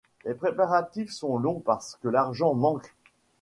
[0.25, 2.91] Les préparatifs sont longs parce que l’argent manque.